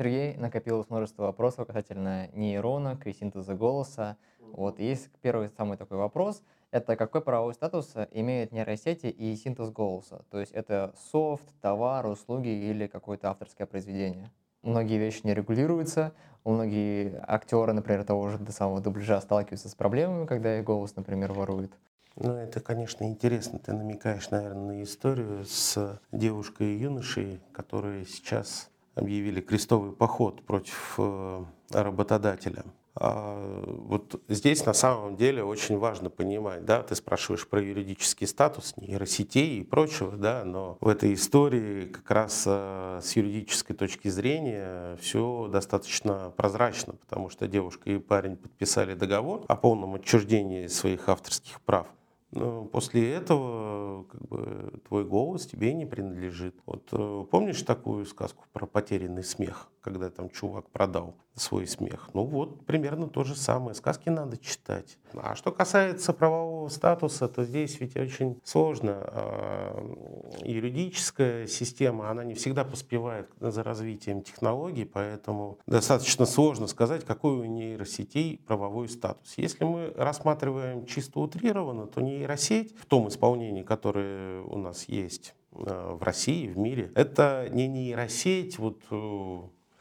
Сергей, 0.00 0.34
накопилось 0.38 0.88
множество 0.88 1.24
вопросов 1.24 1.66
касательно 1.66 2.28
нейронок 2.32 3.06
и 3.06 3.12
синтеза 3.12 3.54
голоса. 3.54 4.16
Вот 4.40 4.78
есть 4.78 5.10
первый 5.20 5.50
самый 5.50 5.76
такой 5.76 5.98
вопрос. 5.98 6.42
Это 6.70 6.96
какой 6.96 7.20
правовой 7.20 7.52
статус 7.52 7.92
имеют 8.10 8.50
нейросети 8.50 9.08
и 9.08 9.36
синтез 9.36 9.68
голоса? 9.68 10.24
То 10.30 10.40
есть 10.40 10.52
это 10.52 10.94
софт, 11.12 11.44
товар, 11.60 12.06
услуги 12.06 12.48
или 12.48 12.86
какое-то 12.86 13.28
авторское 13.28 13.66
произведение? 13.66 14.30
Многие 14.62 14.96
вещи 14.96 15.20
не 15.24 15.34
регулируются, 15.34 16.14
многие 16.46 17.22
актеры, 17.28 17.74
например, 17.74 18.04
того 18.04 18.30
же 18.30 18.38
до 18.38 18.52
самого 18.52 18.80
дубляжа 18.80 19.20
сталкиваются 19.20 19.68
с 19.68 19.74
проблемами, 19.74 20.24
когда 20.24 20.58
их 20.58 20.64
голос, 20.64 20.96
например, 20.96 21.34
воруют. 21.34 21.74
Ну, 22.16 22.32
это, 22.32 22.60
конечно, 22.60 23.04
интересно. 23.04 23.58
Ты 23.58 23.74
намекаешь, 23.74 24.30
наверное, 24.30 24.76
на 24.76 24.82
историю 24.82 25.44
с 25.44 26.00
девушкой 26.10 26.68
и 26.68 26.78
юношей, 26.78 27.42
которые 27.52 28.06
сейчас 28.06 28.69
объявили 28.94 29.40
крестовый 29.40 29.92
поход 29.92 30.42
против 30.42 30.94
э, 30.98 31.44
работодателя. 31.70 32.64
А 32.96 33.64
вот 33.66 34.20
здесь 34.28 34.66
на 34.66 34.72
самом 34.72 35.16
деле 35.16 35.44
очень 35.44 35.78
важно 35.78 36.10
понимать, 36.10 36.64
да, 36.64 36.82
ты 36.82 36.96
спрашиваешь 36.96 37.46
про 37.46 37.62
юридический 37.62 38.26
статус 38.26 38.76
нейросетей 38.76 39.60
и 39.60 39.64
прочего, 39.64 40.16
да, 40.16 40.44
но 40.44 40.76
в 40.80 40.88
этой 40.88 41.14
истории 41.14 41.86
как 41.86 42.10
раз 42.10 42.44
э, 42.46 43.00
с 43.02 43.14
юридической 43.14 43.74
точки 43.74 44.08
зрения 44.08 44.96
все 44.96 45.48
достаточно 45.50 46.32
прозрачно, 46.36 46.94
потому 46.94 47.30
что 47.30 47.46
девушка 47.46 47.90
и 47.90 47.98
парень 47.98 48.36
подписали 48.36 48.94
договор 48.94 49.44
о 49.46 49.56
полном 49.56 49.94
отчуждении 49.94 50.66
своих 50.66 51.08
авторских 51.08 51.60
прав. 51.60 51.86
Но 52.32 52.64
после 52.64 53.12
этого 53.12 54.04
как 54.04 54.28
бы, 54.28 54.80
твой 54.86 55.04
голос 55.04 55.46
тебе 55.46 55.72
не 55.72 55.84
принадлежит. 55.84 56.54
Вот 56.64 56.88
э, 56.92 57.24
помнишь 57.30 57.62
такую 57.62 58.06
сказку 58.06 58.44
про 58.52 58.66
потерянный 58.66 59.24
смех, 59.24 59.68
когда 59.80 60.10
там 60.10 60.30
чувак 60.30 60.70
продал 60.70 61.16
свой 61.34 61.66
смех? 61.66 62.10
Ну 62.12 62.24
вот, 62.24 62.64
примерно 62.66 63.08
то 63.08 63.24
же 63.24 63.34
самое. 63.34 63.74
Сказки 63.74 64.08
надо 64.10 64.36
читать. 64.36 64.98
А 65.14 65.34
что 65.34 65.50
касается 65.50 66.12
правового 66.12 66.68
статуса, 66.68 67.28
то 67.28 67.44
здесь 67.44 67.80
ведь 67.80 67.96
очень 67.96 68.40
сложно. 68.44 68.98
А, 69.02 70.40
юридическая 70.44 71.48
система, 71.48 72.10
она 72.10 72.22
не 72.24 72.34
всегда 72.34 72.64
поспевает 72.64 73.28
за 73.40 73.62
развитием 73.64 74.22
технологий, 74.22 74.84
поэтому 74.84 75.58
достаточно 75.66 76.26
сложно 76.26 76.68
сказать, 76.68 77.04
какой 77.04 77.32
у 77.32 77.44
нейросетей 77.44 78.40
правовой 78.46 78.88
статус. 78.88 79.34
Если 79.36 79.64
мы 79.64 79.92
рассматриваем 79.96 80.86
чисто 80.86 81.18
утрированно, 81.20 81.86
то 81.86 82.00
нейросеть 82.20 82.76
в 82.78 82.86
том 82.86 83.08
исполнении, 83.08 83.62
которое 83.62 84.42
у 84.42 84.58
нас 84.58 84.84
есть 84.88 85.34
э, 85.52 85.96
в 85.98 86.02
России, 86.02 86.48
в 86.48 86.58
мире, 86.58 86.92
это 86.94 87.48
не 87.50 87.66
нейросеть, 87.66 88.58
вот 88.58 88.82
э, 88.90 89.40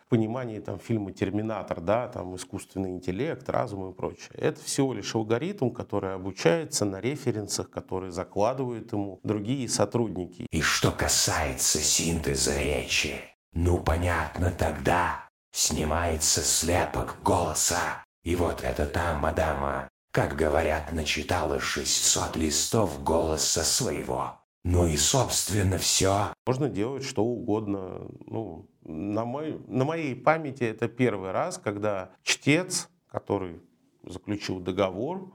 понимании 0.10 0.60
там, 0.60 0.80
фильма 0.80 1.12
«Терминатор», 1.14 1.80
да, 1.80 2.08
там 2.08 2.36
искусственный 2.36 2.90
интеллект, 2.90 3.48
разум 3.48 3.92
и 3.92 3.94
прочее. 3.94 4.32
Это 4.34 4.62
всего 4.62 4.94
лишь 4.94 5.16
алгоритм, 5.16 5.70
который 5.70 6.16
обучается 6.16 6.84
на 6.86 7.00
референсах, 7.00 7.70
которые 7.70 8.12
закладывают 8.12 8.92
ему 8.92 9.20
другие 9.24 9.70
сотрудники. 9.70 10.48
И 10.52 10.62
что 10.62 10.92
касается 10.92 11.78
синтеза 11.80 12.60
речи, 12.60 13.16
ну 13.54 13.78
понятно 13.78 14.52
тогда, 14.52 15.30
снимается 15.52 16.42
слепок 16.42 17.18
голоса. 17.24 18.04
И 18.24 18.36
вот 18.36 18.64
это 18.64 18.86
там, 18.86 19.22
мадама, 19.22 19.88
как 20.12 20.36
говорят, 20.36 20.92
начитала 20.92 21.60
600 21.60 22.36
листов 22.36 23.04
голоса 23.04 23.64
своего. 23.64 24.40
Ну 24.64 24.88
и, 24.88 24.98
собственно, 24.98 25.78
все. 25.78 26.34
Можно 26.46 26.70
делать 26.70 27.04
что 27.04 27.24
угодно. 27.24 28.08
Ну, 28.26 28.70
на, 28.84 29.24
мой, 29.24 29.60
на 29.68 29.86
моей 29.86 30.16
памяти 30.16 30.64
это 30.64 30.88
первый 30.88 31.32
раз, 31.32 31.58
когда 31.58 32.12
чтец, 32.24 32.90
который 33.08 33.62
заключил 34.04 34.60
договор, 34.60 35.32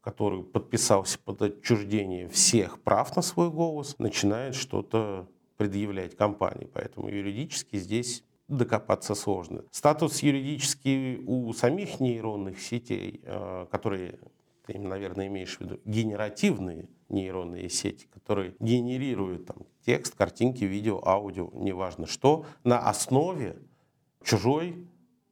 который 0.00 0.42
подписался 0.42 1.18
под 1.18 1.42
отчуждение 1.42 2.28
всех 2.28 2.82
прав 2.82 3.14
на 3.16 3.22
свой 3.22 3.50
голос, 3.50 3.96
начинает 3.98 4.54
что-то 4.54 5.28
предъявлять 5.56 6.16
компании. 6.16 6.68
Поэтому 6.72 7.08
юридически 7.08 7.76
здесь 7.76 8.24
докопаться 8.48 9.14
сложно. 9.14 9.64
Статус 9.70 10.22
юридический 10.22 11.18
у 11.26 11.52
самих 11.52 12.00
нейронных 12.00 12.60
сетей, 12.60 13.20
э, 13.24 13.66
которые 13.70 14.18
ты, 14.66 14.78
наверное, 14.78 15.26
имеешь 15.26 15.56
в 15.56 15.60
виду 15.60 15.80
генеративные 15.84 16.88
нейронные 17.08 17.68
сети, 17.68 18.06
которые 18.12 18.54
генерируют 18.60 19.46
там, 19.46 19.58
текст, 19.84 20.14
картинки, 20.16 20.64
видео, 20.64 21.06
аудио, 21.06 21.50
неважно 21.52 22.06
что, 22.06 22.46
на 22.64 22.78
основе 22.78 23.56
чужой 24.22 24.88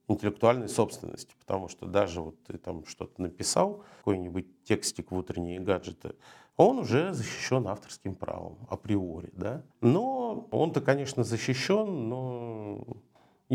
интеллектуальной 0.09 0.69
собственности. 0.69 1.34
Потому 1.39 1.69
что 1.69 1.87
даже 1.87 2.21
вот 2.21 2.43
ты 2.44 2.59
там 2.59 2.84
что-то 2.87 3.21
написал, 3.23 3.84
какой-нибудь 3.99 4.65
текстик 4.65 5.11
в 5.11 5.17
утренние 5.17 5.61
гаджеты, 5.61 6.15
он 6.56 6.81
уже 6.81 7.15
защищен 7.15 7.67
авторским 7.67 8.15
правом 8.15 8.59
априори. 8.69 9.31
Да? 9.33 9.65
Но 9.81 10.49
он-то, 10.50 10.81
конечно, 10.81 11.25
защищен, 11.25 12.09
но 12.09 12.42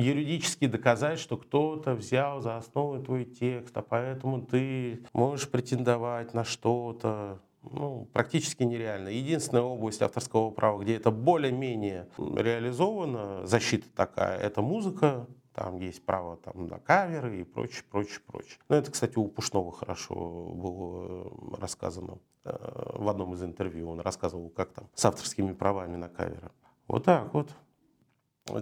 юридически 0.02 0.68
доказать, 0.68 1.20
что 1.20 1.38
кто-то 1.38 1.96
взял 1.96 2.42
за 2.42 2.58
основу 2.58 3.02
твой 3.02 3.26
текст, 3.26 3.76
а 3.78 3.82
поэтому 3.82 4.42
ты 4.42 5.04
можешь 5.14 5.50
претендовать 5.50 6.34
на 6.34 6.44
что-то, 6.44 7.40
ну, 7.64 8.08
практически 8.14 8.64
нереально. 8.64 9.10
Единственная 9.10 9.64
область 9.64 10.02
авторского 10.02 10.52
права, 10.52 10.82
где 10.82 10.96
это 10.96 11.12
более-менее 11.12 12.08
реализовано, 12.18 13.46
защита 13.46 13.88
такая, 13.96 14.38
это 14.38 14.62
музыка, 14.62 15.28
там 15.54 15.80
есть 15.80 16.06
право 16.06 16.38
там, 16.38 16.68
на 16.68 16.78
каверы 16.78 17.42
и 17.42 17.44
прочее, 17.44 17.84
прочее, 17.90 18.20
прочее. 18.28 18.60
Ну, 18.70 18.76
это, 18.76 18.92
кстати, 18.92 19.18
у 19.18 19.28
Пушного 19.28 19.72
хорошо 19.72 20.14
было 20.14 21.58
рассказано 21.60 22.20
э, 22.46 22.56
в 22.94 23.10
одном 23.10 23.34
из 23.34 23.42
интервью. 23.42 23.90
Он 23.90 24.00
рассказывал, 24.00 24.50
как 24.50 24.72
там 24.74 24.88
с 24.94 25.04
авторскими 25.04 25.54
правами 25.54 25.96
на 25.96 26.10
каверы. 26.10 26.52
Вот 26.88 27.06
так 27.06 27.34
вот 27.34 27.50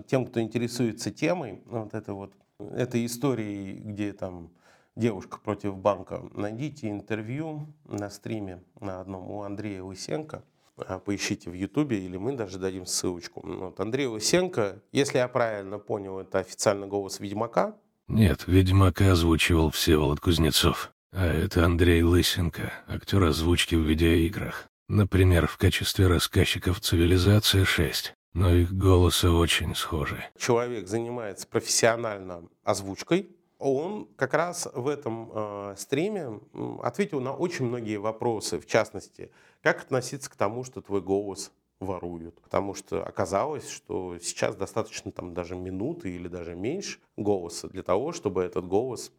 тем, 0.07 0.25
кто 0.25 0.41
интересуется 0.41 1.11
темой, 1.11 1.61
вот 1.65 1.93
это 1.93 2.13
вот, 2.13 2.33
этой 2.59 3.05
историей, 3.05 3.79
где 3.79 4.13
там 4.13 4.51
девушка 4.95 5.39
против 5.43 5.77
банка, 5.77 6.21
найдите 6.33 6.89
интервью 6.89 7.67
на 7.85 8.09
стриме 8.09 8.63
на 8.79 9.01
одном 9.01 9.29
у 9.29 9.41
Андрея 9.43 9.83
Лысенко, 9.83 10.43
а, 10.77 10.99
поищите 10.99 11.49
в 11.49 11.53
Ютубе, 11.53 11.99
или 12.05 12.17
мы 12.17 12.33
даже 12.33 12.59
дадим 12.59 12.85
ссылочку. 12.85 13.41
Вот 13.43 13.79
Андрей 13.79 14.07
Лысенко, 14.07 14.81
если 14.91 15.19
я 15.19 15.27
правильно 15.27 15.79
понял, 15.79 16.19
это 16.19 16.39
официальный 16.39 16.87
голос 16.87 17.19
Ведьмака? 17.19 17.75
Нет, 18.07 18.45
Ведьмака 18.47 19.11
озвучивал 19.11 19.71
Всеволод 19.71 20.19
Кузнецов. 20.19 20.91
А 21.11 21.25
это 21.25 21.65
Андрей 21.65 22.03
Лысенко, 22.03 22.73
актер 22.87 23.23
озвучки 23.23 23.75
в 23.75 23.81
видеоиграх. 23.81 24.67
Например, 24.89 25.47
в 25.47 25.57
качестве 25.57 26.07
рассказчиков 26.07 26.79
«Цивилизация 26.81 27.63
6» 27.63 28.11
но 28.35 28.53
их 28.53 28.73
голосы 28.73 29.29
очень 29.29 29.73
схожи. 29.75 30.23
Человек 30.37 30.87
занимается 30.87 31.47
профессионально 31.47 32.43
озвучкой. 32.63 33.29
Он 33.59 34.09
как 34.17 34.33
раз 34.33 34.67
в 34.73 34.89
этом 34.89 35.31
э, 35.33 35.75
стриме 35.77 36.41
ответил 36.83 37.21
на 37.21 37.33
очень 37.33 37.65
многие 37.65 37.95
вопросы, 37.95 38.59
в 38.59 38.65
частности, 38.65 39.31
как 39.61 39.83
относиться 39.83 40.29
к 40.29 40.35
тому, 40.35 40.65
что 40.65 40.81
твой 40.81 41.01
голос 41.01 41.53
воруют. 41.79 42.41
Потому 42.41 42.73
что 42.73 43.05
оказалось, 43.05 43.69
что 43.69 44.19
сейчас 44.19 44.57
достаточно 44.57 45.13
там 45.13 45.33
даже 45.33 45.55
минуты 45.55 46.13
или 46.13 46.27
даже 46.27 46.55
меньше 46.55 46.99
голоса 47.15 47.69
для 47.69 47.83
того, 47.83 48.11
чтобы 48.11 48.43
этот 48.43 48.67
голос 48.67 49.13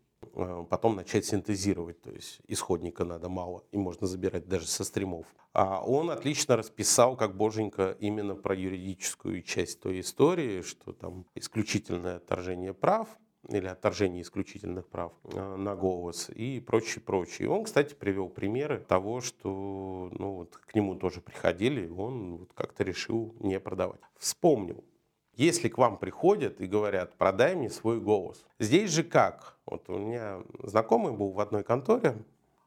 потом 0.68 0.96
начать 0.96 1.24
синтезировать, 1.24 2.00
то 2.02 2.10
есть 2.10 2.40
исходника 2.46 3.04
надо 3.04 3.28
мало, 3.28 3.64
и 3.72 3.78
можно 3.78 4.06
забирать 4.06 4.48
даже 4.48 4.66
со 4.66 4.84
стримов. 4.84 5.26
А 5.52 5.82
он 5.82 6.10
отлично 6.10 6.56
расписал, 6.56 7.16
как 7.16 7.36
боженька, 7.36 7.96
именно 8.00 8.34
про 8.34 8.54
юридическую 8.54 9.42
часть 9.42 9.80
той 9.80 10.00
истории, 10.00 10.62
что 10.62 10.92
там 10.92 11.26
исключительное 11.34 12.16
отторжение 12.16 12.74
прав, 12.74 13.08
или 13.48 13.66
отторжение 13.66 14.22
исключительных 14.22 14.88
прав 14.88 15.12
э, 15.24 15.56
на 15.56 15.76
голос 15.76 16.30
и 16.30 16.60
прочее, 16.60 17.02
прочее. 17.02 17.46
И 17.46 17.50
он, 17.50 17.64
кстати, 17.64 17.94
привел 17.94 18.28
примеры 18.28 18.80
того, 18.80 19.20
что 19.20 20.10
ну, 20.12 20.32
вот, 20.32 20.56
к 20.56 20.74
нему 20.74 20.96
тоже 20.96 21.20
приходили, 21.20 21.86
и 21.86 21.90
он 21.90 22.38
вот 22.38 22.52
как-то 22.54 22.82
решил 22.82 23.34
не 23.40 23.60
продавать. 23.60 24.00
Вспомнил, 24.18 24.84
если 25.36 25.68
к 25.68 25.78
вам 25.78 25.98
приходят 25.98 26.60
и 26.60 26.66
говорят, 26.66 27.16
продай 27.16 27.54
мне 27.54 27.70
свой 27.70 28.00
голос. 28.00 28.44
Здесь 28.58 28.90
же 28.90 29.04
как? 29.04 29.58
Вот 29.66 29.88
у 29.88 29.98
меня 29.98 30.40
знакомый 30.62 31.12
был 31.12 31.30
в 31.30 31.40
одной 31.40 31.62
конторе, 31.62 32.16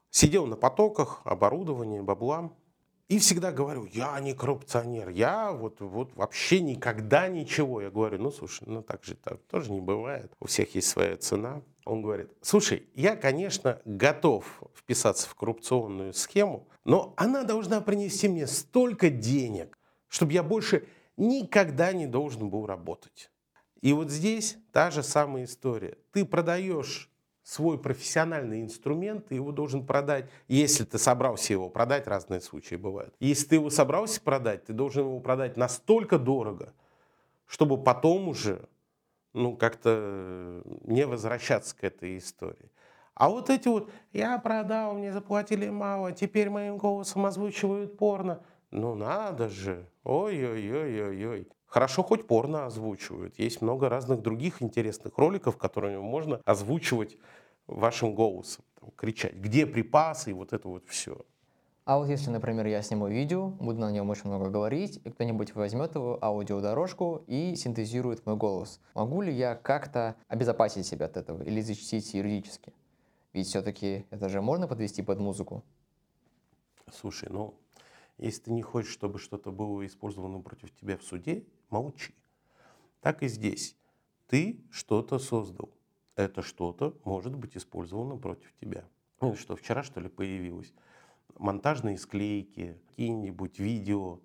сидел 0.09 0.45
на 0.45 0.55
потоках, 0.55 1.21
оборудовании, 1.25 1.99
бабла, 1.99 2.51
и 3.09 3.17
всегда 3.17 3.51
говорю, 3.51 3.85
я 3.91 4.19
не 4.19 4.33
коррупционер, 4.33 5.09
я 5.09 5.51
вот, 5.51 5.81
вот 5.81 6.15
вообще 6.15 6.61
никогда 6.61 7.27
ничего. 7.27 7.81
Я 7.81 7.89
говорю, 7.89 8.19
ну 8.19 8.29
слушай, 8.29 8.65
ну 8.67 8.83
так 8.83 9.03
же 9.03 9.15
так 9.15 9.39
тоже 9.49 9.71
не 9.71 9.81
бывает, 9.81 10.31
у 10.39 10.45
всех 10.45 10.75
есть 10.75 10.89
своя 10.89 11.17
цена. 11.17 11.63
Он 11.85 12.03
говорит, 12.03 12.29
слушай, 12.43 12.87
я, 12.93 13.15
конечно, 13.15 13.81
готов 13.83 14.45
вписаться 14.75 15.27
в 15.27 15.33
коррупционную 15.33 16.13
схему, 16.13 16.67
но 16.85 17.15
она 17.17 17.43
должна 17.43 17.81
принести 17.81 18.27
мне 18.27 18.45
столько 18.45 19.09
денег, 19.09 19.75
чтобы 20.07 20.33
я 20.33 20.43
больше 20.43 20.85
никогда 21.19 21.93
не 21.93 22.07
должен 22.07 22.49
был 22.49 22.65
работать. 22.65 23.29
И 23.81 23.93
вот 23.93 24.09
здесь 24.09 24.57
та 24.71 24.89
же 24.89 25.03
самая 25.03 25.43
история. 25.43 25.97
Ты 26.11 26.25
продаешь 26.25 27.09
свой 27.43 27.79
профессиональный 27.79 28.61
инструмент, 28.61 29.27
ты 29.27 29.35
его 29.35 29.51
должен 29.51 29.85
продать, 29.85 30.29
если 30.47 30.83
ты 30.83 30.97
собрался 30.97 31.53
его 31.53 31.69
продать, 31.69 32.07
разные 32.07 32.41
случаи 32.41 32.75
бывают. 32.75 33.15
Если 33.19 33.47
ты 33.47 33.55
его 33.55 33.69
собрался 33.69 34.21
продать, 34.21 34.65
ты 34.65 34.73
должен 34.73 35.05
его 35.05 35.19
продать 35.19 35.57
настолько 35.57 36.19
дорого, 36.19 36.73
чтобы 37.47 37.81
потом 37.81 38.27
уже 38.27 38.67
ну, 39.33 39.55
как-то 39.55 40.61
не 40.83 41.05
возвращаться 41.05 41.75
к 41.75 41.83
этой 41.83 42.17
истории. 42.17 42.71
А 43.15 43.29
вот 43.29 43.49
эти 43.49 43.67
вот, 43.67 43.91
я 44.13 44.37
продал, 44.37 44.93
мне 44.93 45.11
заплатили 45.11 45.69
мало, 45.69 46.11
теперь 46.11 46.49
моим 46.49 46.77
голосом 46.77 47.25
озвучивают 47.25 47.97
порно. 47.97 48.41
Ну 48.71 48.95
надо 48.95 49.49
же, 49.49 49.89
ой-ой-ой-ой-ой. 50.03 51.47
Хорошо, 51.65 52.03
хоть 52.03 52.27
порно 52.27 52.65
озвучивают. 52.65 53.37
Есть 53.39 53.61
много 53.61 53.89
разных 53.89 54.21
других 54.21 54.61
интересных 54.61 55.17
роликов, 55.17 55.57
которые 55.57 55.99
можно 55.99 56.41
озвучивать 56.45 57.17
вашим 57.67 58.13
голосом, 58.15 58.65
там, 58.79 58.91
кричать, 58.95 59.35
где 59.35 59.65
припасы 59.65 60.31
и 60.31 60.33
вот 60.33 60.53
это 60.53 60.67
вот 60.67 60.85
все. 60.87 61.25
А 61.85 61.97
вот 61.97 62.07
если, 62.07 62.29
например, 62.29 62.67
я 62.67 62.81
сниму 62.83 63.07
видео, 63.07 63.49
буду 63.49 63.79
на 63.79 63.91
нем 63.91 64.09
очень 64.09 64.27
много 64.29 64.49
говорить, 64.49 65.01
и 65.03 65.09
кто-нибудь 65.09 65.55
возьмет 65.55 65.95
его 65.95 66.19
аудиодорожку 66.23 67.23
и 67.25 67.55
синтезирует 67.55 68.25
мой 68.27 68.35
голос, 68.35 68.79
могу 68.93 69.21
ли 69.23 69.33
я 69.33 69.55
как-то 69.55 70.15
обезопасить 70.27 70.85
себя 70.85 71.07
от 71.07 71.17
этого 71.17 71.41
или 71.41 71.61
защитить 71.61 72.13
юридически? 72.13 72.73
Ведь 73.33 73.47
все-таки 73.47 74.05
это 74.11 74.29
же 74.29 74.41
можно 74.41 74.67
подвести 74.67 75.01
под 75.01 75.19
музыку. 75.19 75.63
Слушай, 76.91 77.29
ну, 77.31 77.59
если 78.19 78.43
ты 78.43 78.51
не 78.51 78.61
хочешь, 78.61 78.91
чтобы 78.91 79.19
что-то 79.19 79.51
было 79.51 79.85
использовано 79.85 80.39
против 80.41 80.75
тебя 80.75 80.97
в 80.97 81.03
суде, 81.03 81.45
молчи. 81.69 82.13
Так 83.01 83.23
и 83.23 83.27
здесь. 83.27 83.75
Ты 84.27 84.63
что-то 84.69 85.19
создал. 85.19 85.69
Это 86.15 86.41
что-то 86.41 86.97
может 87.05 87.35
быть 87.35 87.55
использовано 87.55 88.17
против 88.17 88.53
тебя. 88.59 88.87
Ну, 89.21 89.35
что, 89.35 89.55
вчера, 89.55 89.83
что 89.83 89.99
ли, 89.99 90.09
появилось? 90.09 90.73
монтажные 91.39 91.97
склейки, 91.97 92.77
какие-нибудь 92.89 93.59
видео, 93.59 94.19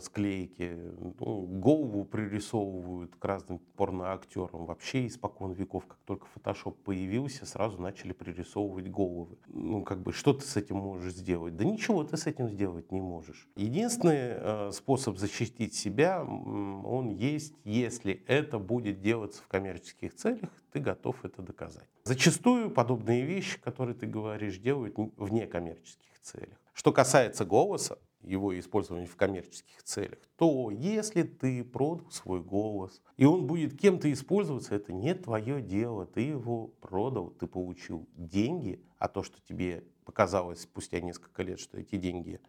склейки, 0.00 0.76
ну, 1.18 1.46
голову 1.46 2.04
пририсовывают 2.04 3.14
к 3.16 3.24
разным 3.24 3.60
порноактерам. 3.76 4.66
Вообще 4.66 5.06
испокон 5.06 5.52
веков, 5.52 5.86
как 5.86 5.98
только 6.04 6.26
фотошоп 6.26 6.76
появился, 6.82 7.46
сразу 7.46 7.80
начали 7.80 8.12
пририсовывать 8.12 8.88
головы. 8.88 9.38
Ну, 9.46 9.82
как 9.82 10.02
бы, 10.02 10.12
что 10.12 10.32
ты 10.32 10.44
с 10.44 10.56
этим 10.56 10.76
можешь 10.76 11.14
сделать? 11.14 11.56
Да 11.56 11.64
ничего 11.64 12.04
ты 12.04 12.16
с 12.16 12.26
этим 12.26 12.48
сделать 12.48 12.92
не 12.92 13.00
можешь. 13.00 13.48
Единственный 13.56 14.14
э, 14.18 14.70
способ 14.72 15.18
защитить 15.18 15.74
себя, 15.74 16.24
он 16.24 17.10
есть, 17.10 17.54
если 17.64 18.24
это 18.26 18.58
будет 18.58 19.00
делаться 19.00 19.42
в 19.42 19.48
коммерческих 19.48 20.14
целях, 20.14 20.50
ты 20.72 20.80
готов 20.80 21.24
это 21.24 21.42
доказать. 21.42 21.88
Зачастую 22.04 22.70
подобные 22.70 23.24
вещи, 23.24 23.60
которые 23.60 23.94
ты 23.94 24.06
говоришь, 24.06 24.58
делают 24.58 24.96
в 24.96 25.32
некоммерческих 25.32 26.20
целях. 26.20 26.58
Что 26.72 26.92
касается 26.92 27.44
голоса, 27.44 27.98
его 28.24 28.58
использования 28.58 29.06
в 29.06 29.16
коммерческих 29.16 29.82
целях, 29.82 30.18
то 30.36 30.70
если 30.70 31.22
ты 31.22 31.62
продал 31.64 32.10
свой 32.10 32.42
голос, 32.42 33.02
и 33.16 33.24
он 33.24 33.46
будет 33.46 33.78
кем-то 33.78 34.12
использоваться, 34.12 34.74
это 34.74 34.92
не 34.92 35.14
твое 35.14 35.60
дело. 35.62 36.06
Ты 36.06 36.22
его 36.22 36.68
продал, 36.80 37.30
ты 37.30 37.46
получил 37.46 38.08
деньги, 38.16 38.84
а 38.98 39.08
то, 39.08 39.22
что 39.22 39.40
тебе 39.42 39.84
показалось 40.04 40.62
спустя 40.62 41.00
несколько 41.00 41.42
лет, 41.42 41.60
что 41.60 41.78
эти 41.78 41.96
деньги 41.96 42.40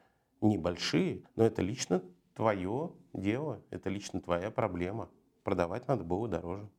небольшие, 0.41 1.23
но 1.35 1.45
это 1.45 1.61
лично 1.61 2.03
твое 2.35 2.91
дело, 3.13 3.61
это 3.69 3.89
лично 3.89 4.21
твоя 4.21 4.51
проблема. 4.51 5.09
Продавать 5.43 5.87
надо 5.87 6.03
было 6.03 6.27
дороже. 6.27 6.69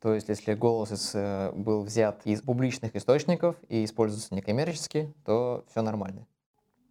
То 0.00 0.14
есть, 0.14 0.28
если 0.28 0.54
голос 0.54 1.12
э, 1.14 1.52
был 1.52 1.82
взят 1.82 2.24
из 2.24 2.40
публичных 2.40 2.94
источников 2.94 3.56
и 3.68 3.84
используется 3.84 4.34
некоммерчески, 4.34 5.12
то 5.24 5.64
все 5.70 5.82
нормально. 5.82 6.26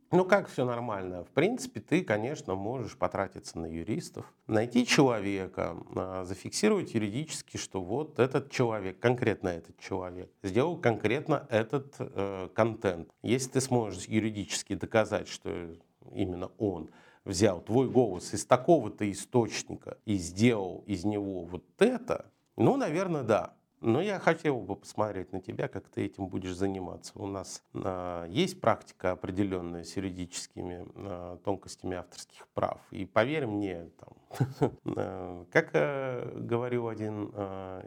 Ну 0.09 0.23
как 0.23 0.47
все 0.47 0.63
нормально? 0.63 1.25
В 1.25 1.31
принципе, 1.31 1.81
ты, 1.81 2.01
конечно, 2.01 2.55
можешь 2.55 2.95
потратиться 2.95 3.59
на 3.59 3.65
юристов, 3.65 4.33
найти 4.47 4.85
человека, 4.85 5.75
а, 5.95 6.23
зафиксировать 6.23 6.93
юридически, 6.93 7.57
что 7.57 7.81
вот 7.81 8.17
этот 8.17 8.49
человек, 8.49 8.99
конкретно 8.99 9.49
этот 9.49 9.77
человек, 9.79 10.31
сделал 10.43 10.77
конкретно 10.77 11.45
этот 11.49 11.95
э, 11.99 12.47
контент. 12.53 13.09
Если 13.21 13.49
ты 13.49 13.61
сможешь 13.61 14.05
юридически 14.05 14.75
доказать, 14.75 15.27
что 15.27 15.75
именно 16.13 16.51
он 16.57 16.89
взял 17.25 17.59
твой 17.59 17.89
голос 17.89 18.33
из 18.33 18.45
такого-то 18.45 19.09
источника 19.11 19.97
и 20.05 20.15
сделал 20.15 20.85
из 20.87 21.03
него 21.03 21.43
вот 21.43 21.65
это, 21.79 22.31
ну, 22.55 22.77
наверное, 22.77 23.23
да. 23.23 23.56
Но 23.81 24.01
я 24.01 24.19
хотел 24.19 24.59
бы 24.59 24.75
посмотреть 24.75 25.31
на 25.31 25.39
тебя, 25.39 25.67
как 25.67 25.87
ты 25.87 26.05
этим 26.05 26.27
будешь 26.27 26.55
заниматься. 26.55 27.11
У 27.15 27.27
нас 27.27 27.61
э, 27.73 28.25
есть 28.29 28.59
практика 28.59 29.11
определенная 29.11 29.83
с 29.83 29.95
юридическими 29.95 30.87
э, 30.95 31.37
тонкостями 31.43 31.95
авторских 31.95 32.47
прав. 32.55 32.79
И 32.89 33.05
поверь 33.05 33.45
мне, 33.45 33.89
там, 33.99 34.51
э, 34.95 35.45
как 35.51 35.69
э, 35.73 36.39
говорил 36.39 36.87
один 36.87 37.27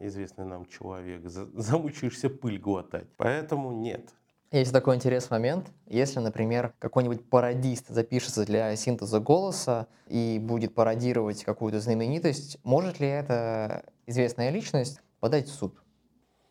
известный 0.01 0.45
нам 0.45 0.67
человек, 0.67 1.23
замучаешься 1.27 2.31
пыль 2.31 2.59
глотать. 2.59 3.09
Поэтому 3.17 3.73
нет, 3.73 4.11
есть 4.53 4.73
такой 4.73 4.97
интересный 4.97 5.39
момент. 5.39 5.71
Если, 5.87 6.19
например, 6.19 6.75
какой-нибудь 6.81 7.29
пародист 7.31 7.87
запишется 7.89 8.45
для 8.45 8.75
синтеза 8.75 9.21
голоса 9.21 9.87
и 10.09 10.41
будет 10.43 10.75
пародировать 10.75 11.45
какую-то 11.45 11.79
знаменитость, 11.79 12.59
может 12.65 12.99
ли 12.99 13.07
эта 13.07 13.85
известная 14.07 14.51
личность 14.51 15.01
подать 15.21 15.47
в 15.47 15.53
суд. 15.53 15.80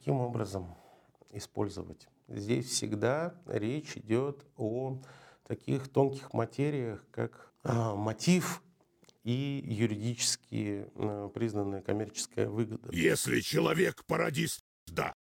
Каким 0.09 0.21
образом 0.21 0.75
использовать? 1.33 2.07
Здесь 2.27 2.65
всегда 2.65 3.39
речь 3.45 3.95
идет 3.95 4.43
о 4.57 4.99
таких 5.45 5.87
тонких 5.87 6.33
материях, 6.33 7.05
как 7.11 7.53
а, 7.61 7.93
мотив 7.93 8.63
и 9.23 9.63
юридически 9.63 10.87
а, 10.95 11.29
признанная 11.29 11.83
коммерческая 11.83 12.49
выгода. 12.49 12.89
Если 12.91 13.41
человек 13.41 14.03
пародист, 14.07 14.61
да, 14.87 15.13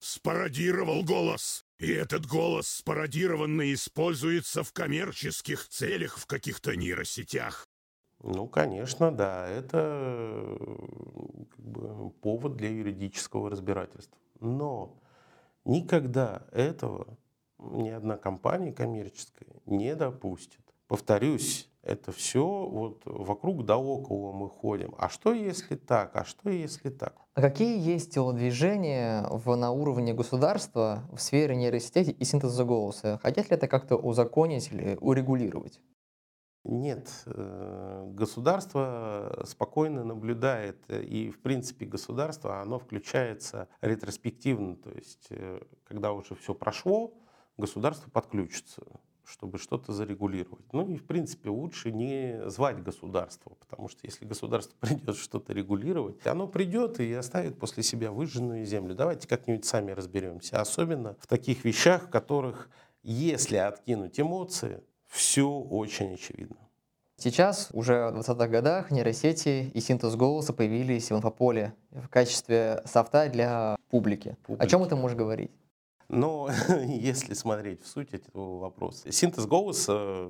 спародировал 0.00 1.04
голос, 1.04 1.64
и 1.78 1.92
этот 1.92 2.26
голос 2.26 2.66
спародированный 2.66 3.72
используется 3.72 4.64
в 4.64 4.72
коммерческих 4.72 5.68
целях 5.68 6.18
в 6.18 6.26
каких-то 6.26 6.74
нейросетях, 6.74 7.67
ну, 8.22 8.46
конечно, 8.48 9.12
да, 9.12 9.48
это 9.48 10.56
как 11.50 11.64
бы, 11.64 12.10
повод 12.10 12.56
для 12.56 12.70
юридического 12.70 13.50
разбирательства. 13.50 14.18
Но 14.40 14.96
никогда 15.64 16.42
этого 16.52 17.18
ни 17.58 17.90
одна 17.90 18.16
компания 18.16 18.72
коммерческая 18.72 19.50
не 19.66 19.94
допустит. 19.94 20.60
Повторюсь, 20.88 21.70
это 21.82 22.12
все 22.12 22.44
вот 22.44 23.02
вокруг 23.04 23.64
да 23.64 23.76
около 23.76 24.32
мы 24.32 24.48
ходим. 24.48 24.94
А 24.98 25.08
что 25.08 25.32
если 25.32 25.76
так? 25.76 26.16
А 26.16 26.24
что 26.24 26.50
если 26.50 26.90
так? 26.90 27.14
А 27.34 27.40
какие 27.40 27.78
есть 27.78 28.14
телодвижения 28.14 29.26
в, 29.28 29.54
на 29.54 29.70
уровне 29.70 30.12
государства 30.12 31.04
в 31.12 31.20
сфере 31.20 31.54
нейросетей 31.56 32.12
и 32.12 32.24
синтеза 32.24 32.64
голоса? 32.64 33.20
Хотят 33.22 33.50
ли 33.50 33.56
это 33.56 33.68
как-то 33.68 33.96
узаконить 33.96 34.72
или 34.72 34.96
урегулировать? 35.00 35.80
Нет, 36.64 37.08
э, 37.26 38.10
государство 38.14 39.42
спокойно 39.46 40.04
наблюдает, 40.04 40.76
э, 40.88 41.02
и 41.02 41.30
в 41.30 41.40
принципе 41.40 41.86
государство, 41.86 42.60
оно 42.60 42.78
включается 42.78 43.68
ретроспективно, 43.80 44.76
то 44.76 44.90
есть 44.90 45.28
э, 45.30 45.62
когда 45.84 46.12
уже 46.12 46.34
все 46.34 46.54
прошло, 46.54 47.14
государство 47.56 48.10
подключится 48.10 48.82
чтобы 49.28 49.58
что-то 49.58 49.92
зарегулировать. 49.92 50.72
Ну 50.72 50.88
и, 50.88 50.96
в 50.96 51.04
принципе, 51.04 51.50
лучше 51.50 51.92
не 51.92 52.48
звать 52.48 52.82
государство, 52.82 53.52
потому 53.60 53.88
что 53.88 54.00
если 54.04 54.24
государство 54.24 54.74
придет 54.80 55.16
что-то 55.16 55.52
регулировать, 55.52 56.26
оно 56.26 56.48
придет 56.48 56.98
и 56.98 57.12
оставит 57.12 57.58
после 57.58 57.82
себя 57.82 58.10
выжженную 58.10 58.64
землю. 58.64 58.94
Давайте 58.94 59.28
как-нибудь 59.28 59.64
сами 59.64 59.92
разберемся. 59.92 60.60
Особенно 60.60 61.16
в 61.20 61.26
таких 61.26 61.64
вещах, 61.64 62.06
в 62.06 62.10
которых, 62.10 62.70
если 63.02 63.56
откинуть 63.56 64.18
эмоции, 64.18 64.82
все 65.18 65.50
очень 65.50 66.14
очевидно. 66.14 66.56
Сейчас, 67.16 67.70
уже 67.72 68.10
в 68.12 68.18
20-х 68.18 68.46
годах, 68.46 68.92
нейросети 68.92 69.72
и 69.74 69.80
синтез 69.80 70.14
голоса 70.14 70.52
появились 70.52 71.10
в 71.10 71.16
инфополе 71.16 71.74
в 71.90 72.08
качестве 72.08 72.80
софта 72.86 73.28
для 73.28 73.76
публики. 73.90 74.36
публики. 74.46 74.64
О 74.64 74.68
чем 74.68 74.84
это 74.84 74.94
можешь 74.94 75.18
говорить? 75.18 75.50
Но 76.08 76.48
если 76.86 77.34
смотреть 77.34 77.82
в 77.82 77.88
суть 77.88 78.14
этого 78.14 78.60
вопроса, 78.60 79.10
синтез 79.10 79.46
голоса, 79.46 80.28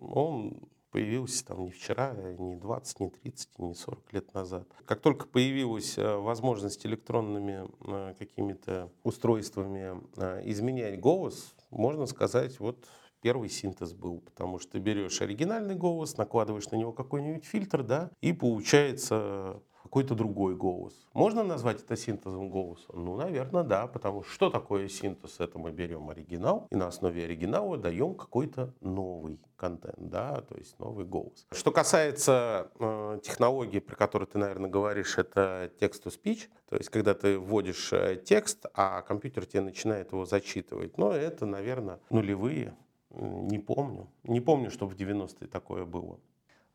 он 0.00 0.58
появился 0.90 1.44
там 1.44 1.64
не 1.64 1.70
вчера, 1.70 2.14
не 2.38 2.56
20, 2.56 3.00
не 3.00 3.10
30, 3.10 3.58
не 3.58 3.74
40 3.74 4.12
лет 4.14 4.32
назад. 4.32 4.66
Как 4.86 5.00
только 5.00 5.26
появилась 5.26 5.98
э, 5.98 6.16
возможность 6.16 6.86
электронными 6.86 7.68
э, 7.86 8.14
какими-то 8.18 8.90
устройствами 9.02 10.00
э, 10.16 10.42
изменять 10.48 10.98
голос, 11.00 11.54
можно 11.70 12.06
сказать, 12.06 12.58
вот 12.60 12.86
первый 13.24 13.48
синтез 13.48 13.94
был, 13.94 14.20
потому 14.20 14.58
что 14.58 14.72
ты 14.72 14.78
берешь 14.80 15.22
оригинальный 15.22 15.74
голос, 15.74 16.18
накладываешь 16.18 16.70
на 16.70 16.76
него 16.76 16.92
какой-нибудь 16.92 17.46
фильтр, 17.46 17.82
да, 17.82 18.10
и 18.20 18.34
получается 18.34 19.62
какой-то 19.82 20.14
другой 20.14 20.56
голос. 20.56 21.06
Можно 21.14 21.42
назвать 21.42 21.82
это 21.82 21.96
синтезом 21.96 22.50
голоса? 22.50 22.84
Ну, 22.92 23.16
наверное, 23.16 23.62
да, 23.62 23.86
потому 23.86 24.22
что 24.22 24.32
что 24.34 24.50
такое 24.50 24.88
синтез? 24.88 25.40
Это 25.40 25.58
мы 25.58 25.72
берем 25.72 26.10
оригинал 26.10 26.66
и 26.70 26.76
на 26.76 26.88
основе 26.88 27.24
оригинала 27.24 27.78
даем 27.78 28.14
какой-то 28.14 28.74
новый 28.80 29.40
контент, 29.56 29.96
да, 29.96 30.42
то 30.42 30.56
есть 30.56 30.78
новый 30.78 31.06
голос. 31.06 31.46
Что 31.52 31.70
касается 31.70 32.70
э, 32.78 33.20
технологии, 33.22 33.78
про 33.78 33.96
которую 33.96 34.26
ты, 34.26 34.36
наверное, 34.36 34.68
говоришь, 34.68 35.16
это 35.16 35.70
text-to-speech, 35.80 36.48
то 36.68 36.76
есть 36.76 36.90
когда 36.90 37.14
ты 37.14 37.38
вводишь 37.38 37.92
э, 37.92 38.20
текст, 38.22 38.66
а 38.74 39.00
компьютер 39.02 39.46
тебе 39.46 39.62
начинает 39.62 40.12
его 40.12 40.26
зачитывать. 40.26 40.98
Но 40.98 41.12
это, 41.12 41.46
наверное, 41.46 42.00
нулевые, 42.10 42.74
не 43.16 43.58
помню. 43.58 44.08
Не 44.24 44.40
помню, 44.40 44.70
что 44.70 44.86
в 44.86 44.94
90-е 44.94 45.48
такое 45.48 45.84
было. 45.84 46.18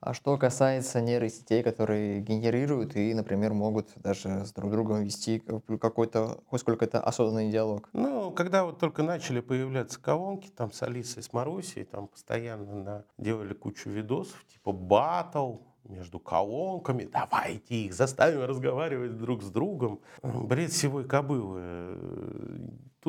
А 0.02 0.14
что 0.14 0.38
касается 0.38 1.02
нейросетей, 1.02 1.62
которые 1.62 2.22
генерируют 2.22 2.96
и, 2.96 3.14
например, 3.14 3.54
могут 3.54 3.90
даже 3.98 4.46
с 4.46 4.54
друг 4.54 4.72
другом 4.72 5.04
вести 5.04 5.44
какой-то, 5.82 6.40
хоть 6.48 6.62
сколько-то 6.62 7.02
осознанный 7.02 7.52
диалог? 7.52 7.90
Ну, 7.92 8.32
когда 8.32 8.64
вот 8.64 8.80
только 8.80 9.04
начали 9.04 9.42
появляться 9.42 10.02
колонки, 10.02 10.50
там 10.56 10.72
с 10.72 10.82
Алисой, 10.84 11.22
с 11.22 11.34
Марусей, 11.34 11.84
там 11.84 12.08
постоянно 12.08 12.84
да, 12.86 13.06
делали 13.18 13.54
кучу 13.54 13.90
видосов, 13.90 14.46
типа 14.46 14.72
батл, 14.72 15.58
между 15.84 16.20
колонками, 16.20 17.10
давайте 17.12 17.76
их 17.76 17.94
заставим 17.94 18.44
разговаривать 18.44 19.18
друг 19.18 19.42
с 19.42 19.50
другом. 19.50 20.00
Бред 20.22 20.72
сивой 20.72 21.04
кобылы. 21.04 21.98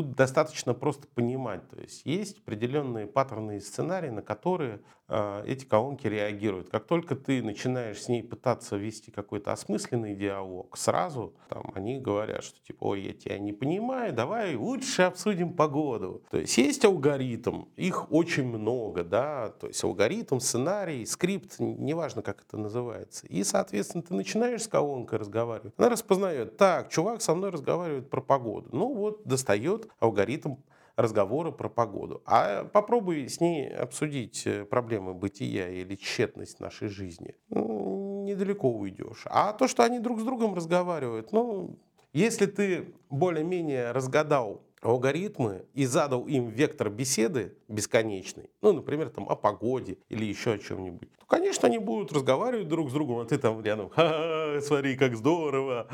Тут 0.00 0.14
достаточно 0.14 0.72
просто 0.72 1.06
понимать. 1.08 1.68
То 1.68 1.78
есть 1.78 2.06
есть 2.06 2.38
определенные 2.38 3.06
паттерны 3.06 3.60
сценарии, 3.60 4.08
на 4.08 4.22
которые 4.22 4.80
э, 5.08 5.44
эти 5.46 5.66
колонки 5.66 6.06
реагируют. 6.06 6.70
Как 6.70 6.86
только 6.86 7.16
ты 7.16 7.42
начинаешь 7.42 8.00
с 8.00 8.08
ней 8.08 8.22
пытаться 8.22 8.76
вести 8.76 9.10
какой-то 9.10 9.52
осмысленный 9.52 10.14
диалог, 10.14 10.74
сразу 10.78 11.34
там 11.50 11.70
они 11.74 12.00
говорят, 12.00 12.44
что 12.44 12.58
типа, 12.62 12.82
ой, 12.82 13.02
я 13.02 13.12
тебя 13.12 13.38
не 13.38 13.52
понимаю, 13.52 14.14
давай 14.14 14.56
лучше 14.56 15.02
обсудим 15.02 15.52
погоду. 15.52 16.22
То 16.30 16.38
есть 16.38 16.56
есть 16.56 16.82
алгоритм, 16.86 17.64
их 17.76 18.10
очень 18.10 18.46
много, 18.46 19.04
да, 19.04 19.50
то 19.50 19.66
есть 19.66 19.84
алгоритм, 19.84 20.38
сценарий, 20.38 21.04
скрипт, 21.04 21.56
неважно, 21.58 22.22
как 22.22 22.42
это 22.48 22.56
называется. 22.56 23.26
И, 23.26 23.44
соответственно, 23.44 24.02
ты 24.02 24.14
начинаешь 24.14 24.62
с 24.62 24.68
колонкой 24.68 25.18
разговаривать, 25.18 25.74
она 25.76 25.90
распознает, 25.90 26.56
так, 26.56 26.88
чувак 26.88 27.20
со 27.20 27.34
мной 27.34 27.50
разговаривает 27.50 28.08
про 28.08 28.22
погоду. 28.22 28.70
Ну 28.72 28.94
вот, 28.94 29.24
достает 29.24 29.89
алгоритм 29.98 30.56
разговора 30.96 31.50
про 31.50 31.68
погоду. 31.68 32.22
А 32.26 32.64
попробуй 32.64 33.28
с 33.28 33.40
ней 33.40 33.68
обсудить 33.68 34.46
э, 34.46 34.64
проблемы 34.64 35.14
бытия 35.14 35.68
или 35.68 35.96
тщетность 35.96 36.60
нашей 36.60 36.88
жизни. 36.88 37.34
Ну, 37.48 38.24
недалеко 38.24 38.70
уйдешь. 38.70 39.22
А 39.26 39.52
то, 39.52 39.66
что 39.66 39.82
они 39.82 39.98
друг 39.98 40.20
с 40.20 40.24
другом 40.24 40.54
разговаривают, 40.54 41.32
ну, 41.32 41.78
если 42.12 42.46
ты 42.46 42.94
более-менее 43.08 43.92
разгадал 43.92 44.62
алгоритмы 44.80 45.66
и 45.74 45.84
задал 45.86 46.26
им 46.26 46.48
вектор 46.48 46.90
беседы 46.90 47.56
бесконечный, 47.68 48.50
ну, 48.62 48.72
например, 48.72 49.10
там 49.10 49.28
о 49.28 49.36
погоде 49.36 49.98
или 50.08 50.24
еще 50.24 50.52
о 50.52 50.58
чем-нибудь, 50.58 51.10
то, 51.18 51.26
конечно, 51.26 51.68
они 51.68 51.78
будут 51.78 52.12
разговаривать 52.12 52.68
друг 52.68 52.90
с 52.90 52.92
другом, 52.92 53.18
а 53.18 53.24
ты 53.24 53.38
там 53.38 53.62
рядом, 53.62 53.90
ха-ха, 53.90 54.60
смотри, 54.60 54.96
как 54.96 55.16
здорово, 55.16 55.88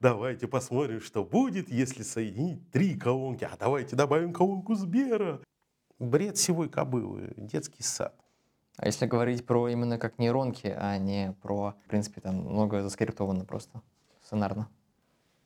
давайте 0.00 0.48
посмотрим, 0.48 1.00
что 1.00 1.24
будет, 1.24 1.68
если 1.68 2.02
соединить 2.02 2.70
три 2.70 2.96
колонки, 2.96 3.44
а 3.44 3.56
давайте 3.58 3.96
добавим 3.96 4.32
колонку 4.32 4.74
Сбера. 4.74 5.40
Бред 6.00 6.36
сивой 6.36 6.68
кобылы, 6.68 7.32
детский 7.36 7.84
сад. 7.84 8.14
А 8.76 8.86
если 8.86 9.06
говорить 9.06 9.46
про 9.46 9.68
именно 9.68 9.98
как 9.98 10.18
нейронки, 10.18 10.66
а 10.66 10.98
не 10.98 11.36
про, 11.40 11.74
в 11.84 11.88
принципе, 11.88 12.20
там 12.20 12.36
многое 12.36 12.82
заскриптовано 12.82 13.44
просто 13.44 13.80
сценарно? 14.24 14.68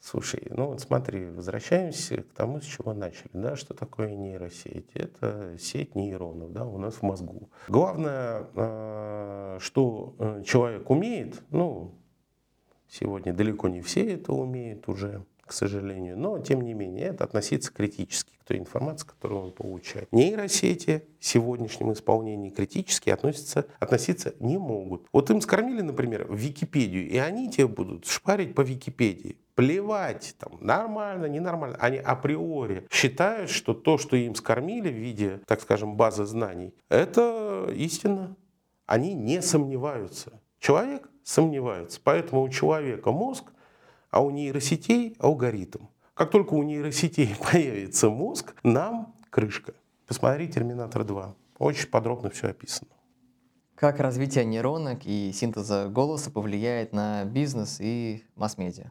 Слушай, 0.00 0.46
ну 0.50 0.68
вот 0.68 0.80
смотри, 0.80 1.26
возвращаемся 1.26 2.22
к 2.22 2.32
тому, 2.32 2.60
с 2.60 2.64
чего 2.64 2.94
начали. 2.94 3.30
Да, 3.32 3.56
что 3.56 3.74
такое 3.74 4.14
нейросеть? 4.14 4.90
Это 4.94 5.56
сеть 5.58 5.94
нейронов 5.96 6.52
да, 6.52 6.64
у 6.64 6.78
нас 6.78 6.94
в 6.94 7.02
мозгу. 7.02 7.50
Главное, 7.68 8.46
а, 8.54 9.58
что 9.60 10.14
э, 10.18 10.42
человек 10.46 10.88
умеет, 10.88 11.42
ну, 11.50 11.94
сегодня 12.88 13.32
далеко 13.32 13.68
не 13.68 13.80
все 13.80 14.14
это 14.14 14.32
умеют 14.32 14.88
уже, 14.88 15.24
к 15.48 15.52
сожалению, 15.52 16.16
но 16.18 16.38
тем 16.38 16.60
не 16.60 16.74
менее 16.74 17.06
это 17.06 17.24
относиться 17.24 17.72
критически 17.72 18.36
к 18.38 18.44
той 18.44 18.58
информации, 18.58 19.06
которую 19.06 19.42
он 19.42 19.52
получает. 19.52 20.12
Нейросети 20.12 21.04
в 21.18 21.26
сегодняшнем 21.26 21.92
исполнении 21.92 22.50
критически 22.50 23.10
относятся, 23.10 23.66
относиться 23.80 24.34
не 24.40 24.58
могут. 24.58 25.06
Вот 25.12 25.30
им 25.30 25.40
скормили, 25.40 25.80
например, 25.80 26.26
в 26.26 26.36
Википедию, 26.36 27.08
и 27.08 27.16
они 27.16 27.50
тебе 27.50 27.66
будут 27.66 28.06
шпарить 28.06 28.54
по 28.54 28.60
Википедии. 28.60 29.38
Плевать, 29.54 30.36
там, 30.38 30.58
нормально, 30.60 31.26
ненормально. 31.26 31.76
Они 31.80 31.96
априори 31.96 32.86
считают, 32.90 33.50
что 33.50 33.74
то, 33.74 33.98
что 33.98 34.16
им 34.16 34.36
скормили 34.36 34.88
в 34.88 34.94
виде, 34.94 35.40
так 35.46 35.60
скажем, 35.60 35.96
базы 35.96 36.24
знаний, 36.26 36.74
это 36.88 37.68
истина. 37.74 38.36
Они 38.86 39.14
не 39.14 39.42
сомневаются. 39.42 40.40
Человек 40.60 41.10
сомневается. 41.24 42.00
Поэтому 42.02 42.42
у 42.42 42.48
человека 42.48 43.12
мозг 43.12 43.52
а 44.10 44.22
у 44.22 44.30
нейросетей 44.30 45.16
алгоритм. 45.18 45.86
Как 46.14 46.30
только 46.30 46.54
у 46.54 46.62
нейросетей 46.62 47.34
появится 47.52 48.10
мозг, 48.10 48.54
нам 48.62 49.14
крышка. 49.30 49.74
Посмотри 50.06 50.48
«Терминатор 50.48 51.02
2». 51.02 51.34
Очень 51.58 51.88
подробно 51.88 52.30
все 52.30 52.48
описано. 52.48 52.90
Как 53.74 54.00
развитие 54.00 54.44
нейронок 54.44 55.06
и 55.06 55.30
синтеза 55.32 55.88
голоса 55.88 56.30
повлияет 56.30 56.92
на 56.92 57.24
бизнес 57.24 57.78
и 57.80 58.24
масс-медиа? 58.34 58.90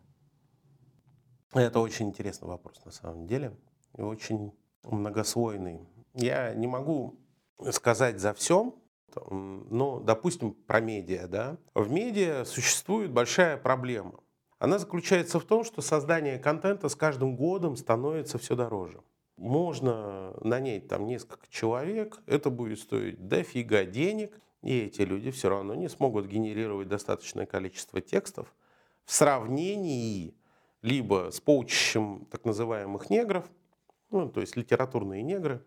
Это 1.53 1.79
очень 1.79 2.07
интересный 2.09 2.47
вопрос 2.47 2.83
на 2.86 2.91
самом 2.91 3.27
деле. 3.27 3.57
И 3.97 4.01
очень 4.01 4.53
многослойный. 4.83 5.81
Я 6.13 6.53
не 6.53 6.67
могу 6.67 7.19
сказать 7.71 8.19
за 8.19 8.33
все, 8.33 8.75
но, 9.29 10.00
допустим, 10.00 10.53
про 10.53 10.79
медиа. 10.79 11.27
Да? 11.27 11.57
В 11.74 11.89
медиа 11.89 12.45
существует 12.45 13.12
большая 13.12 13.57
проблема. 13.57 14.19
Она 14.59 14.79
заключается 14.79 15.39
в 15.39 15.45
том, 15.45 15.63
что 15.63 15.81
создание 15.81 16.39
контента 16.39 16.89
с 16.89 16.95
каждым 16.95 17.35
годом 17.35 17.75
становится 17.75 18.39
все 18.39 18.55
дороже. 18.55 19.01
Можно 19.37 20.33
нанять 20.41 20.87
там 20.87 21.05
несколько 21.05 21.47
человек, 21.49 22.19
это 22.25 22.49
будет 22.49 22.79
стоить 22.79 23.27
дофига 23.27 23.85
денег, 23.85 24.35
и 24.63 24.79
эти 24.79 25.01
люди 25.01 25.29
все 25.29 25.49
равно 25.49 25.75
не 25.75 25.89
смогут 25.89 26.25
генерировать 26.25 26.87
достаточное 26.87 27.45
количество 27.45 28.01
текстов 28.01 28.53
в 29.05 29.13
сравнении 29.13 30.33
либо 30.81 31.29
с 31.31 31.39
полчищем 31.39 32.25
так 32.31 32.43
называемых 32.45 33.11
негров, 33.11 33.45
ну, 34.09 34.27
то 34.27 34.41
есть 34.41 34.55
литературные 34.55 35.21
негры, 35.21 35.63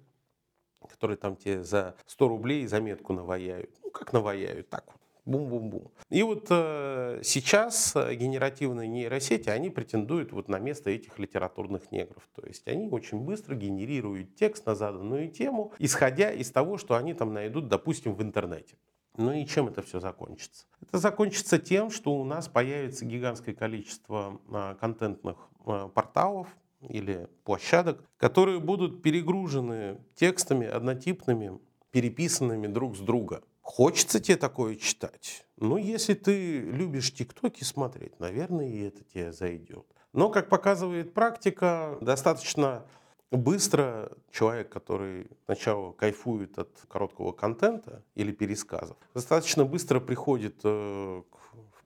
которые 0.88 1.16
там 1.16 1.36
тебе 1.36 1.62
за 1.62 1.94
100 2.06 2.28
рублей 2.28 2.66
заметку 2.66 3.12
наваяют. 3.12 3.70
Ну, 3.84 3.90
как 3.90 4.12
наваяют, 4.12 4.68
так 4.68 4.84
вот 4.86 5.00
Бум-бум-бум. 5.30 5.92
И 6.08 6.22
вот 6.24 6.48
э, 6.50 7.20
сейчас 7.22 7.94
генеративные 7.94 8.88
нейросети, 8.88 9.48
они 9.48 9.70
претендуют 9.70 10.32
вот 10.32 10.48
на 10.48 10.58
место 10.58 10.90
этих 10.90 11.18
литературных 11.20 11.92
негров. 11.92 12.28
То 12.34 12.44
есть 12.46 12.66
они 12.66 12.88
очень 12.88 13.20
быстро 13.20 13.54
генерируют 13.54 14.34
текст 14.34 14.66
на 14.66 14.74
заданную 14.74 15.30
тему, 15.30 15.72
исходя 15.78 16.32
из 16.32 16.50
того, 16.50 16.78
что 16.78 16.96
они 16.96 17.14
там 17.14 17.32
найдут, 17.32 17.68
допустим, 17.68 18.14
в 18.14 18.22
интернете. 18.22 18.74
Ну 19.16 19.32
и 19.32 19.46
чем 19.46 19.68
это 19.68 19.82
все 19.82 20.00
закончится? 20.00 20.66
Это 20.82 20.98
закончится 20.98 21.58
тем, 21.58 21.90
что 21.90 22.12
у 22.14 22.24
нас 22.24 22.48
появится 22.48 23.04
гигантское 23.04 23.54
количество 23.54 24.40
э, 24.48 24.74
контентных 24.80 25.36
э, 25.64 25.88
порталов, 25.94 26.48
или 26.88 27.28
площадок, 27.44 28.02
которые 28.16 28.58
будут 28.58 29.02
перегружены 29.02 29.98
текстами 30.14 30.66
однотипными, 30.66 31.58
переписанными 31.90 32.66
друг 32.66 32.96
с 32.96 33.00
друга. 33.00 33.42
Хочется 33.70 34.18
тебе 34.18 34.36
такое 34.36 34.74
читать? 34.74 35.46
Ну, 35.56 35.76
если 35.76 36.14
ты 36.14 36.58
любишь 36.58 37.14
тиктоки 37.14 37.62
смотреть, 37.62 38.18
наверное, 38.18 38.66
и 38.66 38.80
это 38.80 39.04
тебе 39.04 39.30
зайдет. 39.30 39.86
Но, 40.12 40.28
как 40.28 40.48
показывает 40.48 41.14
практика, 41.14 41.96
достаточно 42.00 42.84
быстро 43.30 44.10
человек, 44.32 44.70
который 44.70 45.28
сначала 45.44 45.92
кайфует 45.92 46.58
от 46.58 46.80
короткого 46.88 47.30
контента 47.30 48.02
или 48.16 48.32
пересказов, 48.32 48.96
достаточно 49.14 49.64
быстро 49.64 50.00
приходит 50.00 50.56
э, 50.64 51.22
к 51.30 51.36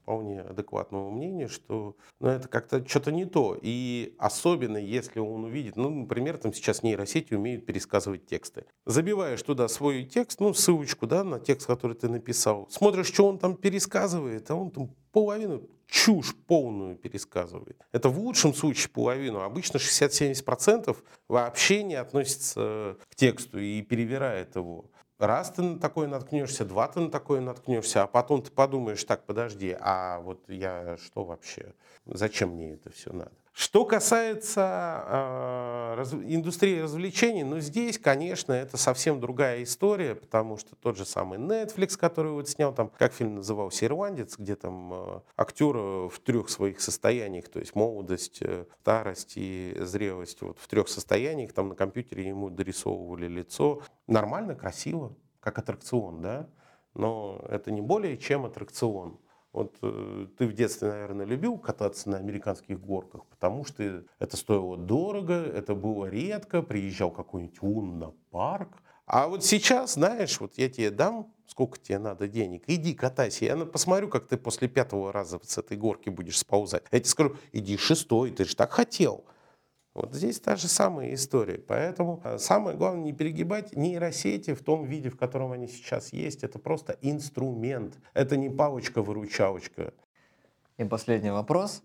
вполне 0.04 0.42
адекватного 0.42 1.10
мнения, 1.10 1.48
что 1.48 1.96
ну, 2.20 2.28
это 2.28 2.46
как-то 2.46 2.86
что-то 2.86 3.10
не 3.10 3.24
то. 3.24 3.58
И 3.60 4.14
особенно, 4.18 4.76
если 4.76 5.18
он 5.18 5.44
увидит, 5.44 5.76
ну, 5.76 5.88
например, 5.88 6.36
там 6.36 6.52
сейчас 6.52 6.82
нейросети 6.82 7.32
умеют 7.32 7.64
пересказывать 7.64 8.26
тексты. 8.26 8.66
Забиваешь 8.84 9.42
туда 9.42 9.66
свой 9.68 10.04
текст, 10.04 10.40
ну, 10.40 10.52
ссылочку, 10.52 11.06
да, 11.06 11.24
на 11.24 11.40
текст, 11.40 11.66
который 11.66 11.96
ты 11.96 12.10
написал, 12.10 12.68
смотришь, 12.70 13.06
что 13.06 13.26
он 13.26 13.38
там 13.38 13.56
пересказывает, 13.56 14.50
а 14.50 14.54
он 14.54 14.70
там 14.70 14.90
половину 15.10 15.62
чушь 15.86 16.34
полную 16.46 16.96
пересказывает. 16.96 17.80
Это 17.92 18.08
в 18.10 18.18
лучшем 18.18 18.52
случае 18.52 18.90
половину. 18.90 19.40
Обычно 19.40 19.78
60-70% 19.78 20.96
вообще 21.28 21.82
не 21.82 21.94
относится 21.94 22.98
к 23.08 23.14
тексту 23.14 23.58
и 23.58 23.80
перевирает 23.82 24.56
его. 24.56 24.90
Раз 25.18 25.50
ты 25.50 25.62
на 25.62 25.78
такое 25.78 26.08
наткнешься, 26.08 26.64
два 26.64 26.88
ты 26.88 27.00
на 27.00 27.10
такое 27.10 27.40
наткнешься, 27.40 28.02
а 28.02 28.06
потом 28.06 28.42
ты 28.42 28.50
подумаешь, 28.50 29.04
так, 29.04 29.24
подожди, 29.24 29.76
а 29.78 30.20
вот 30.20 30.48
я 30.48 30.96
что 30.98 31.24
вообще, 31.24 31.74
зачем 32.06 32.50
мне 32.50 32.74
это 32.74 32.90
все 32.90 33.12
надо? 33.12 33.32
Что 33.56 33.84
касается 33.84 35.04
э, 35.06 36.04
индустрии 36.24 36.80
развлечений, 36.80 37.44
ну 37.44 37.60
здесь, 37.60 38.00
конечно, 38.00 38.52
это 38.52 38.76
совсем 38.76 39.20
другая 39.20 39.62
история, 39.62 40.16
потому 40.16 40.56
что 40.56 40.74
тот 40.74 40.96
же 40.96 41.04
самый 41.04 41.38
Netflix, 41.38 41.96
который 41.96 42.32
вот 42.32 42.48
снял 42.48 42.74
там, 42.74 42.90
как 42.98 43.12
фильм 43.12 43.36
назывался, 43.36 43.86
«Ирландец», 43.86 44.36
где 44.36 44.56
там 44.56 44.92
э, 44.92 45.20
актер 45.36 45.76
в 45.76 46.18
трех 46.24 46.48
своих 46.48 46.80
состояниях, 46.80 47.48
то 47.48 47.60
есть 47.60 47.76
молодость, 47.76 48.38
э, 48.42 48.66
старость 48.80 49.34
и 49.36 49.76
зрелость, 49.78 50.42
вот 50.42 50.58
в 50.58 50.66
трех 50.66 50.88
состояниях, 50.88 51.52
там 51.52 51.68
на 51.68 51.76
компьютере 51.76 52.26
ему 52.26 52.50
дорисовывали 52.50 53.28
лицо. 53.28 53.82
Нормально, 54.08 54.56
красиво, 54.56 55.14
как 55.38 55.60
аттракцион, 55.60 56.20
да, 56.20 56.50
но 56.94 57.40
это 57.48 57.70
не 57.70 57.82
более 57.82 58.18
чем 58.18 58.46
аттракцион. 58.46 59.20
Вот 59.54 59.76
э, 59.82 60.26
ты 60.36 60.48
в 60.48 60.52
детстве, 60.52 60.88
наверное, 60.88 61.24
любил 61.24 61.58
кататься 61.58 62.10
на 62.10 62.16
американских 62.16 62.80
горках, 62.80 63.24
потому 63.26 63.64
что 63.64 64.02
это 64.18 64.36
стоило 64.36 64.76
дорого, 64.76 65.34
это 65.34 65.76
было 65.76 66.06
редко, 66.06 66.60
приезжал 66.60 67.12
какой-нибудь 67.12 67.62
лунна 67.62 68.12
парк. 68.32 68.82
А 69.06 69.28
вот 69.28 69.44
сейчас, 69.44 69.94
знаешь, 69.94 70.40
вот 70.40 70.54
я 70.58 70.68
тебе 70.68 70.90
дам, 70.90 71.32
сколько 71.46 71.78
тебе 71.78 72.00
надо 72.00 72.26
денег, 72.26 72.64
иди 72.66 72.94
катайся. 72.94 73.44
Я 73.44 73.56
посмотрю, 73.64 74.08
как 74.08 74.26
ты 74.26 74.36
после 74.36 74.66
пятого 74.66 75.12
раза 75.12 75.38
с 75.44 75.56
этой 75.56 75.76
горки 75.76 76.08
будешь 76.08 76.38
сползать. 76.38 76.82
Я 76.90 76.98
тебе 76.98 77.08
скажу, 77.08 77.36
иди 77.52 77.76
шестой, 77.76 78.32
ты 78.32 78.44
же 78.46 78.56
так 78.56 78.72
хотел. 78.72 79.24
Вот 79.94 80.12
здесь 80.12 80.40
та 80.40 80.56
же 80.56 80.66
самая 80.66 81.14
история. 81.14 81.58
Поэтому 81.58 82.20
э, 82.24 82.38
самое 82.38 82.76
главное 82.76 83.04
не 83.04 83.12
перегибать 83.12 83.76
нейросети 83.76 84.52
в 84.52 84.62
том 84.62 84.84
виде, 84.84 85.08
в 85.08 85.16
котором 85.16 85.52
они 85.52 85.68
сейчас 85.68 86.12
есть. 86.12 86.42
Это 86.42 86.58
просто 86.58 86.98
инструмент. 87.00 87.96
Это 88.12 88.36
не 88.36 88.50
палочка-выручалочка. 88.50 89.94
И 90.78 90.84
последний 90.84 91.30
вопрос. 91.30 91.84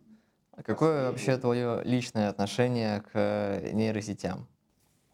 Какое 0.66 1.12
вообще 1.12 1.38
твое 1.38 1.84
личное 1.84 2.30
отношение 2.30 3.02
к 3.02 3.10
э, 3.14 3.72
нейросетям? 3.74 4.48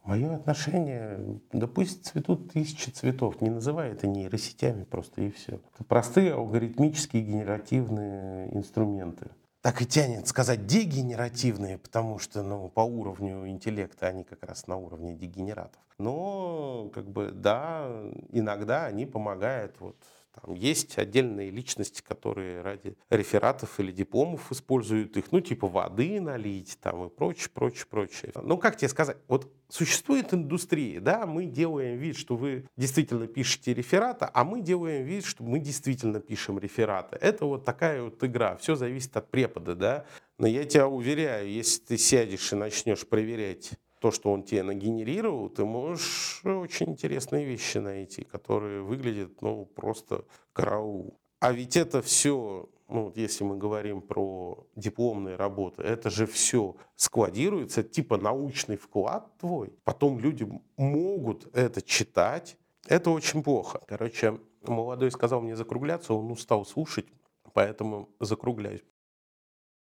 Мое 0.05 0.35
отношение, 0.35 1.41
да 1.51 1.67
пусть 1.67 2.05
цветут 2.05 2.53
тысячи 2.53 2.91
цветов, 2.91 3.41
не 3.41 3.49
называй 3.49 3.89
это 3.89 4.07
нейросетями 4.07 4.83
просто 4.83 5.21
и 5.21 5.31
все. 5.31 5.59
Это 5.73 5.83
простые 5.83 6.33
алгоритмические 6.33 7.23
генеративные 7.23 8.55
инструменты 8.55 9.31
так 9.65 9.81
и 9.81 9.88
тянет 9.88 10.27
сказать 10.27 10.67
дегенеративные, 10.67 11.79
потому 11.79 12.19
что 12.19 12.43
ну, 12.43 12.69
по 12.69 12.81
уровню 12.81 13.48
интеллекта 13.50 14.05
они 14.05 14.24
как 14.24 14.43
раз 14.43 14.67
на 14.67 14.77
уровне 14.77 15.15
дегенератов. 15.15 15.81
Но 15.98 16.91
как 16.93 17.10
бы 17.10 17.31
да, 17.31 17.89
иногда 18.29 18.86
они 18.86 19.07
помогают 19.07 19.75
вот 19.79 19.95
там 20.42 20.54
есть 20.54 20.98
отдельные 20.98 21.50
личности, 21.50 22.01
которые 22.01 22.62
ради 22.62 22.98
рефератов 23.10 23.80
или 23.80 23.92
дипломов 23.92 24.51
используют 24.51 25.18
их, 25.18 25.32
ну, 25.32 25.39
типа 25.42 25.68
воды 25.68 26.20
налить 26.20 26.77
там 26.82 27.06
и 27.06 27.10
прочее, 27.10 27.50
прочее, 27.54 27.86
прочее. 27.89 28.32
Ну, 28.42 28.58
как 28.58 28.77
тебе 28.77 28.89
сказать, 28.89 29.18
вот 29.27 29.51
существует 29.70 30.34
индустрия, 30.34 31.00
да, 31.00 31.25
мы 31.25 31.46
делаем 31.46 31.98
вид, 31.98 32.18
что 32.18 32.36
вы 32.36 32.68
действительно 32.77 33.27
пишете 33.27 33.74
рефераты, 33.74 34.27
а 34.32 34.44
мы 34.44 34.62
делаем 34.62 35.06
вид, 35.06 35.25
что 35.25 35.44
мы 35.44 35.60
действительно 35.60 36.20
пишем 36.20 36.60
рефераты. 36.60 37.18
Это 37.22 37.46
вот 37.46 37.65
такая 37.65 38.04
вот 38.04 38.24
игра, 38.24 38.58
все 38.58 38.75
зависит 38.75 39.15
от 39.18 39.30
препода, 39.30 39.75
да. 39.75 40.06
Но 40.38 40.48
я 40.48 40.65
тебя 40.65 40.88
уверяю, 40.88 41.50
если 41.50 41.82
ты 41.82 41.98
сядешь 41.98 42.51
и 42.51 42.56
начнешь 42.56 43.08
проверять 43.08 43.72
то, 44.05 44.12
что 44.12 44.31
он 44.31 44.43
тебе 44.43 44.62
нагенерировал, 44.62 45.50
ты 45.50 45.65
можешь 45.65 46.41
очень 46.45 46.91
интересные 46.91 47.43
вещи 47.43 47.79
найти, 47.79 48.24
которые 48.24 48.83
выглядят, 48.83 49.41
ну, 49.41 49.65
просто 49.65 50.25
караул. 50.53 51.17
А 51.39 51.51
ведь 51.51 51.75
это 51.75 52.03
все, 52.03 52.69
ну, 52.88 53.12
если 53.15 53.43
мы 53.43 53.57
говорим 53.57 54.03
про 54.03 54.67
дипломные 54.75 55.38
работы, 55.38 55.81
это 55.81 56.12
же 56.12 56.27
все 56.27 56.75
складируется, 56.95 57.81
типа 57.81 58.17
научный 58.17 58.77
вклад 58.77 59.35
твой. 59.39 59.74
Потом 59.83 60.19
люди 60.19 60.47
могут 60.77 61.47
это 61.56 61.82
читать. 61.82 62.58
Это 62.88 63.10
очень 63.10 63.41
плохо. 63.41 63.82
Короче, 63.88 64.39
молодой 64.67 65.10
сказал 65.10 65.41
мне 65.41 65.56
закругляться, 65.56 66.13
он 66.13 66.30
устал 66.30 66.63
слушать, 66.63 67.08
поэтому 67.53 68.08
закругляюсь. 68.19 68.84